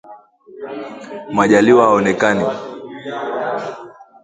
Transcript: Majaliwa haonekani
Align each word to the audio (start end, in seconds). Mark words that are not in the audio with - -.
Majaliwa 1.33 1.85
haonekani 1.85 2.45